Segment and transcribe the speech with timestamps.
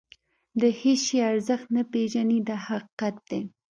[0.61, 3.41] د هېڅ شي ارزښت نه پېژني دا حقیقت دی.